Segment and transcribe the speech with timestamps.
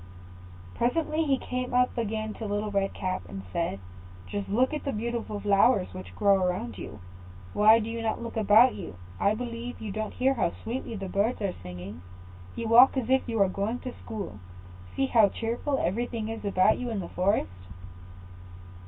[0.79, 3.79] ]Presently he came up again to Little Red Cap, and said,
[4.25, 7.01] "Just look at the beautiful flowers which grow around you;
[7.53, 8.95] why do you not look about you?
[9.19, 12.01] I believe you don't hear how sweetly the birds are singing.
[12.55, 14.39] You walk as if you were going to school;
[14.95, 17.67] see how cheerful everything is about you in the forest."